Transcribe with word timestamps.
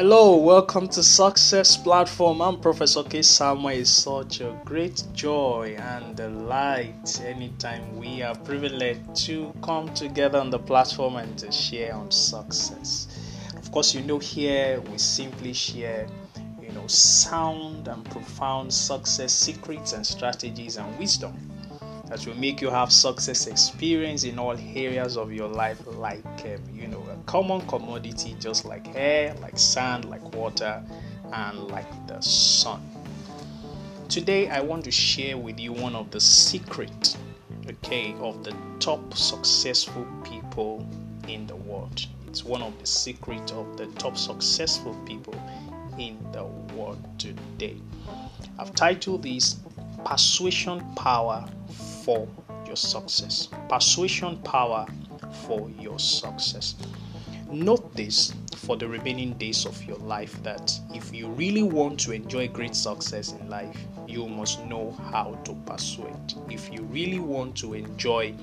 Hello, 0.00 0.34
welcome 0.34 0.88
to 0.88 1.02
Success 1.02 1.76
Platform. 1.76 2.40
I'm 2.40 2.58
Professor 2.58 3.02
K. 3.02 3.20
Samuel. 3.20 3.80
It's 3.80 3.90
such 3.90 4.40
a 4.40 4.58
great 4.64 5.04
joy 5.12 5.76
and 5.78 6.16
delight 6.16 7.20
anytime 7.22 7.98
we 7.98 8.22
are 8.22 8.34
privileged 8.34 9.14
to 9.26 9.52
come 9.62 9.92
together 9.92 10.38
on 10.38 10.48
the 10.48 10.58
platform 10.58 11.16
and 11.16 11.38
to 11.40 11.52
share 11.52 11.94
on 11.94 12.10
success. 12.10 13.08
Of 13.58 13.70
course, 13.72 13.94
you 13.94 14.00
know, 14.00 14.18
here 14.18 14.80
we 14.90 14.96
simply 14.96 15.52
share, 15.52 16.08
you 16.62 16.72
know, 16.72 16.86
sound 16.86 17.86
and 17.86 18.02
profound 18.06 18.72
success 18.72 19.34
secrets 19.34 19.92
and 19.92 20.06
strategies 20.06 20.78
and 20.78 20.98
wisdom 20.98 21.49
that 22.10 22.26
will 22.26 22.36
make 22.36 22.60
you 22.60 22.68
have 22.68 22.90
success 22.90 23.46
experience 23.46 24.24
in 24.24 24.36
all 24.38 24.58
areas 24.74 25.16
of 25.16 25.32
your 25.32 25.46
life 25.46 25.80
like 25.86 26.24
um, 26.44 26.60
you 26.74 26.88
know 26.88 27.02
a 27.08 27.16
common 27.24 27.60
commodity 27.68 28.36
just 28.40 28.64
like 28.64 28.94
air 28.96 29.32
like 29.40 29.56
sand 29.56 30.04
like 30.06 30.22
water 30.34 30.82
and 31.32 31.68
like 31.68 31.86
the 32.08 32.20
sun. 32.20 32.82
Today 34.08 34.50
i 34.50 34.60
want 34.60 34.84
to 34.84 34.90
share 34.90 35.38
with 35.38 35.60
you 35.60 35.72
one 35.72 35.94
of 35.94 36.10
the 36.10 36.20
secret 36.20 37.16
okay 37.68 38.12
of 38.18 38.42
the 38.42 38.54
top 38.80 39.14
successful 39.14 40.04
people 40.24 40.84
in 41.28 41.46
the 41.46 41.54
world. 41.56 42.06
It's 42.26 42.44
one 42.44 42.62
of 42.62 42.76
the 42.80 42.86
secret 42.86 43.52
of 43.52 43.76
the 43.76 43.86
top 43.98 44.16
successful 44.16 44.94
people 45.06 45.40
in 45.96 46.18
the 46.32 46.44
world 46.74 46.98
today. 47.18 47.76
I've 48.58 48.74
titled 48.74 49.22
this 49.22 49.60
persuasion 50.04 50.84
power 50.96 51.46
for 52.10 52.26
your 52.66 52.74
success. 52.74 53.48
Persuasion 53.68 54.36
power 54.38 54.84
for 55.46 55.70
your 55.78 55.96
success. 56.00 56.74
Note 57.48 57.94
this 57.94 58.34
for 58.56 58.76
the 58.76 58.88
remaining 58.88 59.34
days 59.34 59.64
of 59.64 59.80
your 59.84 59.98
life 59.98 60.42
that 60.42 60.76
if 60.92 61.14
you 61.14 61.28
really 61.28 61.62
want 61.62 62.00
to 62.00 62.10
enjoy 62.10 62.48
great 62.48 62.74
success 62.74 63.32
in 63.32 63.48
life, 63.48 63.78
you 64.08 64.26
must 64.26 64.64
know 64.64 64.90
how 65.12 65.38
to 65.44 65.54
persuade. 65.66 66.34
If 66.48 66.72
you 66.72 66.82
really 66.82 67.20
want 67.20 67.56
to 67.58 67.74
enjoy 67.74 68.34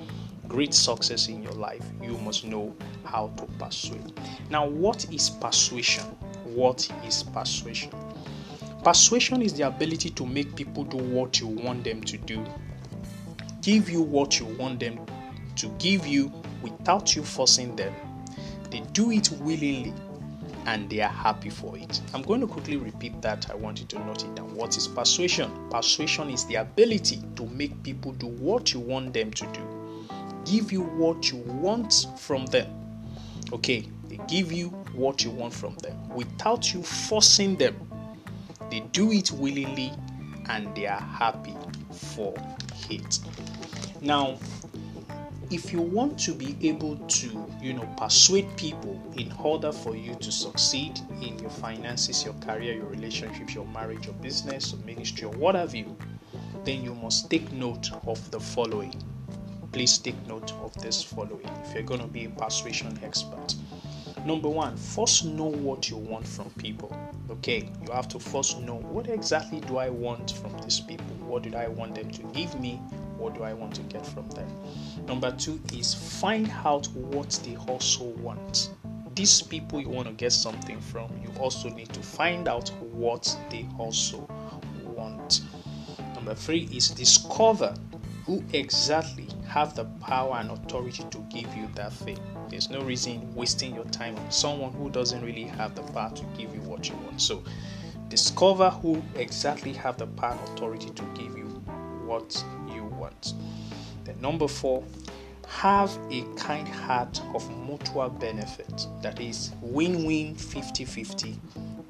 great 0.47 0.73
success 0.73 1.27
in 1.27 1.43
your 1.43 1.51
life, 1.51 1.83
you 2.01 2.17
must 2.19 2.45
know 2.45 2.73
how 3.03 3.33
to 3.35 3.45
persuade. 3.59 4.13
Now, 4.49 4.65
what 4.65 5.11
is 5.11 5.29
persuasion? 5.29 6.05
What 6.45 6.89
is 7.05 7.21
persuasion? 7.21 7.91
Persuasion 8.81 9.41
is 9.41 9.55
the 9.55 9.63
ability 9.63 10.11
to 10.11 10.25
make 10.25 10.55
people 10.55 10.85
do 10.85 10.95
what 10.95 11.41
you 11.41 11.47
want 11.47 11.83
them 11.83 12.01
to 12.03 12.17
do 12.17 12.45
give 13.67 13.89
you 13.89 14.01
what 14.01 14.39
you 14.39 14.45
want 14.45 14.79
them 14.79 14.97
to 15.57 15.67
give 15.77 16.07
you 16.07 16.31
without 16.61 17.17
you 17.17 17.21
forcing 17.21 17.75
them. 17.75 17.93
They 18.71 18.79
do 18.93 19.11
it 19.11 19.29
willingly 19.41 19.93
and 20.67 20.89
they 20.89 21.01
are 21.01 21.09
happy 21.09 21.49
for 21.49 21.77
it. 21.77 21.99
I'm 22.13 22.21
going 22.21 22.39
to 22.39 22.47
quickly 22.47 22.77
repeat 22.77 23.21
that. 23.23 23.51
I 23.51 23.55
want 23.55 23.81
you 23.81 23.85
to 23.87 23.99
note 24.05 24.23
it 24.23 24.33
down. 24.35 24.55
What 24.55 24.77
is 24.77 24.87
persuasion? 24.87 25.51
Persuasion 25.69 26.29
is 26.29 26.45
the 26.45 26.55
ability 26.55 27.21
to 27.35 27.45
make 27.47 27.83
people 27.83 28.13
do 28.13 28.27
what 28.27 28.73
you 28.73 28.79
want 28.79 29.11
them 29.11 29.31
to 29.31 29.45
do, 29.47 30.07
give 30.45 30.71
you 30.71 30.83
what 30.83 31.29
you 31.29 31.39
want 31.39 32.07
from 32.17 32.45
them. 32.45 32.73
Okay, 33.51 33.85
they 34.07 34.17
give 34.29 34.49
you 34.49 34.69
what 34.93 35.25
you 35.25 35.31
want 35.31 35.53
from 35.53 35.75
them 35.79 36.07
without 36.07 36.73
you 36.73 36.81
forcing 36.83 37.57
them. 37.57 37.75
They 38.71 38.79
do 38.93 39.11
it 39.11 39.29
willingly 39.33 39.91
and 40.47 40.73
they 40.73 40.87
are 40.87 41.01
happy 41.01 41.57
for 41.91 42.33
Now, 44.01 44.37
if 45.49 45.71
you 45.71 45.81
want 45.81 46.19
to 46.19 46.33
be 46.33 46.57
able 46.61 46.97
to, 46.97 47.53
you 47.61 47.73
know, 47.73 47.87
persuade 47.97 48.47
people 48.57 49.01
in 49.15 49.31
order 49.39 49.71
for 49.71 49.95
you 49.95 50.13
to 50.15 50.31
succeed 50.31 50.99
in 51.21 51.39
your 51.39 51.49
finances, 51.49 52.23
your 52.25 52.33
career, 52.35 52.73
your 52.73 52.85
relationships, 52.87 53.55
your 53.55 53.65
marriage, 53.67 54.05
your 54.05 54.15
business, 54.15 54.73
your 54.73 54.81
ministry, 54.81 55.25
or 55.25 55.33
what 55.37 55.55
have 55.55 55.73
you, 55.73 55.97
then 56.65 56.83
you 56.83 56.93
must 56.95 57.29
take 57.29 57.51
note 57.53 57.89
of 58.05 58.29
the 58.31 58.39
following. 58.39 58.93
Please 59.71 59.97
take 59.97 60.27
note 60.27 60.51
of 60.63 60.73
this 60.81 61.01
following 61.01 61.49
if 61.63 61.73
you're 61.73 61.83
going 61.83 62.01
to 62.01 62.07
be 62.07 62.25
a 62.25 62.29
persuasion 62.29 62.99
expert. 63.03 63.55
Number 64.27 64.49
one, 64.49 64.75
first 64.75 65.23
know 65.23 65.45
what 65.45 65.89
you 65.89 65.95
want 65.95 66.27
from 66.27 66.49
people. 66.57 66.93
Okay, 67.29 67.71
you 67.81 67.93
have 67.93 68.09
to 68.09 68.19
first 68.19 68.59
know 68.59 68.75
what 68.75 69.07
exactly 69.07 69.61
do 69.61 69.77
I 69.77 69.89
want 69.89 70.31
from 70.31 70.51
these 70.57 70.81
people? 70.81 71.15
What 71.25 71.43
did 71.43 71.55
I 71.55 71.69
want 71.69 71.95
them 71.95 72.11
to 72.11 72.23
give 72.33 72.59
me? 72.59 72.73
What 73.17 73.35
do 73.35 73.43
I 73.43 73.53
want 73.53 73.73
to 73.75 73.81
get 73.83 74.05
from 74.05 74.27
them? 74.31 74.49
Number 75.07 75.31
two 75.31 75.61
is 75.73 75.93
find 75.93 76.51
out 76.65 76.87
what 76.87 77.39
they 77.45 77.55
also 77.69 78.03
want. 78.19 78.71
These 79.15 79.43
people 79.43 79.79
you 79.79 79.87
want 79.87 80.09
to 80.09 80.13
get 80.13 80.33
something 80.33 80.81
from, 80.81 81.09
you 81.23 81.31
also 81.39 81.69
need 81.69 81.93
to 81.93 82.01
find 82.01 82.49
out 82.49 82.67
what 82.91 83.33
they 83.49 83.65
also 83.77 84.27
want. 84.83 85.39
Number 86.15 86.35
three 86.35 86.67
is 86.73 86.89
discover 86.89 87.73
who 88.25 88.43
exactly 88.51 89.29
have 89.47 89.73
the 89.73 89.85
power 90.01 90.35
and 90.35 90.51
authority 90.51 91.05
to 91.11 91.19
give 91.29 91.55
you 91.55 91.69
that 91.75 91.93
thing. 91.93 92.19
There's 92.49 92.69
no 92.69 92.81
reason 92.81 93.33
wasting 93.35 93.75
your 93.75 93.85
time 93.85 94.15
on 94.17 94.31
someone 94.31 94.71
who 94.73 94.89
doesn't 94.89 95.23
really 95.23 95.43
have 95.43 95.75
the 95.75 95.83
power 95.83 96.11
to 96.15 96.23
give 96.37 96.53
you 96.53 96.61
what 96.61 96.89
you 96.89 96.95
want. 96.97 97.21
So 97.21 97.43
discover 98.09 98.69
who 98.69 99.01
exactly 99.15 99.73
have 99.73 99.97
the 99.97 100.07
power 100.07 100.31
and 100.31 100.39
authority 100.49 100.89
to 100.89 101.03
give 101.15 101.37
you 101.37 101.45
what 102.05 102.43
you 102.73 102.83
want. 102.83 103.33
Then 104.05 104.19
number 104.21 104.47
four, 104.47 104.83
have 105.47 105.97
a 106.11 106.23
kind 106.35 106.67
heart 106.67 107.21
of 107.33 107.49
mutual 107.65 108.09
benefit. 108.09 108.87
That 109.01 109.19
is 109.19 109.51
win-win 109.61 110.35
50-50 110.35 111.37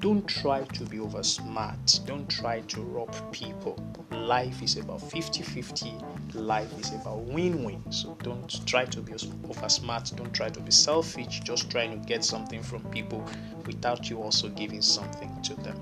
don't 0.00 0.28
try 0.28 0.62
to 0.62 0.84
be 0.84 1.00
over 1.00 1.24
smart. 1.24 2.00
Don't 2.06 2.28
try 2.30 2.60
to 2.60 2.82
rob 2.82 3.12
people. 3.32 3.76
Life 4.12 4.62
is 4.62 4.76
about 4.76 5.02
50 5.02 5.42
50. 5.42 5.92
Life 6.34 6.72
is 6.78 6.92
about 6.94 7.22
win 7.22 7.64
win. 7.64 7.82
So 7.90 8.16
don't 8.22 8.64
try 8.64 8.84
to 8.84 9.00
be 9.00 9.14
over 9.48 9.68
smart. 9.68 10.12
Don't 10.14 10.32
try 10.32 10.50
to 10.50 10.60
be 10.60 10.70
selfish. 10.70 11.40
Just 11.40 11.68
trying 11.70 12.00
to 12.00 12.06
get 12.06 12.24
something 12.24 12.62
from 12.62 12.82
people 12.90 13.24
without 13.66 14.08
you 14.08 14.22
also 14.22 14.48
giving 14.50 14.82
something 14.82 15.36
to 15.42 15.54
them. 15.62 15.76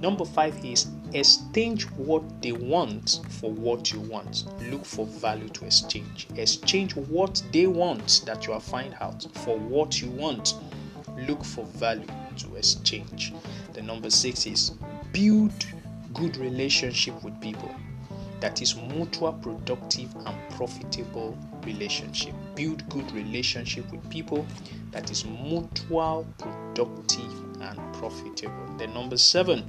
Number 0.00 0.24
five 0.24 0.64
is 0.64 0.86
exchange 1.12 1.84
what 1.90 2.22
they 2.42 2.52
want 2.52 3.20
for 3.28 3.50
what 3.50 3.92
you 3.92 4.00
want. 4.00 4.44
Look 4.70 4.84
for 4.84 5.04
value 5.04 5.48
to 5.48 5.64
exchange. 5.64 6.28
Exchange 6.36 6.94
what 6.94 7.42
they 7.52 7.66
want 7.66 8.22
that 8.24 8.46
you 8.46 8.52
are 8.52 8.60
find 8.60 8.94
out 9.00 9.26
for 9.38 9.58
what 9.58 10.00
you 10.00 10.10
want. 10.10 10.54
Look 11.26 11.44
for 11.44 11.64
value 11.64 12.06
to 12.36 12.54
exchange. 12.56 13.32
The 13.72 13.82
number 13.82 14.10
six 14.10 14.46
is 14.46 14.72
build 15.12 15.66
good 16.14 16.36
relationship 16.36 17.22
with 17.22 17.40
people. 17.40 17.74
That 18.40 18.60
is 18.60 18.76
mutual, 18.76 19.32
productive, 19.34 20.14
and 20.26 20.36
profitable 20.50 21.38
relationship. 21.64 22.34
Build 22.54 22.88
good 22.88 23.10
relationship 23.12 23.90
with 23.92 24.08
people. 24.10 24.44
That 24.90 25.10
is 25.10 25.24
mutual, 25.24 26.26
productive, 26.38 27.32
and 27.60 27.94
profitable. 27.94 28.76
The 28.78 28.88
number 28.88 29.16
seven 29.16 29.64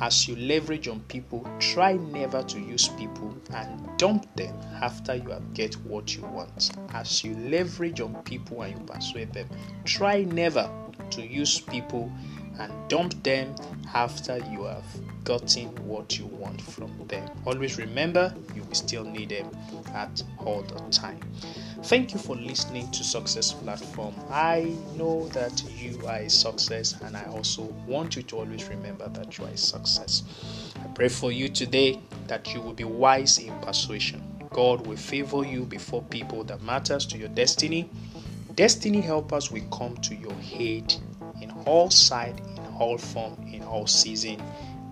as 0.00 0.26
you 0.26 0.34
leverage 0.36 0.88
on 0.88 1.00
people, 1.00 1.46
try 1.58 1.92
never 1.92 2.42
to 2.44 2.58
use 2.58 2.88
people 2.88 3.36
and 3.52 3.98
dump 3.98 4.34
them 4.34 4.58
after 4.80 5.14
you 5.14 5.28
have 5.28 5.52
get 5.52 5.74
what 5.84 6.16
you 6.16 6.22
want. 6.22 6.70
As 6.94 7.22
you 7.22 7.34
leverage 7.36 8.00
on 8.00 8.14
people 8.22 8.62
and 8.62 8.78
you 8.78 8.86
persuade 8.86 9.32
them, 9.34 9.48
try 9.84 10.22
never 10.24 10.70
to 11.10 11.26
use 11.26 11.60
people 11.60 12.12
and 12.58 12.72
dump 12.88 13.22
them 13.22 13.54
after 13.94 14.38
you 14.50 14.64
have 14.64 14.84
gotten 15.24 15.68
what 15.86 16.18
you 16.18 16.26
want 16.26 16.60
from 16.60 16.90
them. 17.08 17.28
Always 17.46 17.78
remember 17.78 18.34
you 18.54 18.62
will 18.62 18.74
still 18.74 19.04
need 19.04 19.30
them 19.30 19.50
at 19.94 20.22
all 20.38 20.62
the 20.62 20.78
time. 20.90 21.20
Thank 21.84 22.12
you 22.12 22.18
for 22.18 22.36
listening 22.36 22.90
to 22.90 23.02
Success 23.02 23.52
Platform. 23.52 24.14
I 24.30 24.76
know 24.96 25.28
that 25.28 25.62
you 25.78 25.98
are 26.06 26.18
a 26.18 26.28
success, 26.28 26.94
and 27.02 27.16
I 27.16 27.24
also 27.24 27.62
want 27.86 28.16
you 28.16 28.22
to 28.24 28.36
always 28.36 28.68
remember 28.68 29.08
that 29.08 29.38
you 29.38 29.46
are 29.46 29.50
a 29.50 29.56
success. 29.56 30.22
I 30.76 30.86
pray 30.88 31.08
for 31.08 31.32
you 31.32 31.48
today 31.48 31.98
that 32.26 32.52
you 32.52 32.60
will 32.60 32.74
be 32.74 32.84
wise 32.84 33.38
in 33.38 33.58
persuasion. 33.60 34.22
God 34.50 34.86
will 34.86 34.96
favor 34.96 35.44
you 35.44 35.64
before 35.64 36.02
people 36.02 36.44
that 36.44 36.60
matters 36.62 37.06
to 37.06 37.18
your 37.18 37.28
destiny. 37.28 37.88
Destiny 38.54 39.00
helpers 39.00 39.50
will 39.50 39.64
come 39.72 39.96
to 39.98 40.14
your 40.14 40.34
aid 40.52 40.94
in 41.40 41.50
all 41.66 41.90
side, 41.90 42.40
in 42.56 42.66
all 42.78 42.98
form, 42.98 43.36
in 43.52 43.62
all 43.62 43.86
season, 43.86 44.42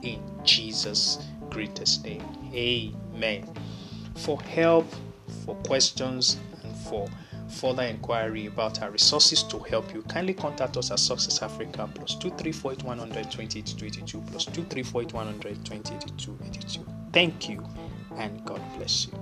in 0.03 0.23
Jesus' 0.45 1.19
greatest 1.51 2.05
name. 2.05 2.23
Amen. 2.53 3.49
For 4.17 4.41
help, 4.43 4.87
for 5.45 5.55
questions, 5.57 6.37
and 6.63 6.77
for 6.77 7.09
further 7.49 7.83
inquiry 7.83 8.47
about 8.47 8.81
our 8.83 8.91
resources 8.91 9.43
to 9.45 9.59
help 9.59 9.95
you, 9.95 10.03
kindly 10.03 10.35
contact 10.35 10.77
us 10.77 10.91
at 10.91 10.99
Success 10.99 11.41
Africa 11.43 11.89
plus 11.95 12.17
2348120 12.17 14.31
plus 14.31 14.45
2348120 14.47 16.85
Thank 17.13 17.49
you 17.49 17.65
and 18.17 18.45
God 18.45 18.61
bless 18.77 19.07
you. 19.07 19.15